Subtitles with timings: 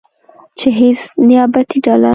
[0.57, 2.09] چې هیڅ نیابتي ډله